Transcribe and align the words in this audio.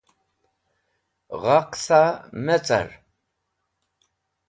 Gha 1.41 1.57
qẽsa 1.71 2.01
me 2.43 2.55
car 2.67 2.89